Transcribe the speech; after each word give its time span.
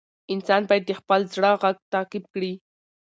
انسان 0.33 0.61
باید 0.69 0.83
د 0.87 0.91
خپل 0.99 1.21
زړه 1.33 1.49
غږ 1.61 1.75
تعقیب 1.93 2.23
کړي. 2.33 2.53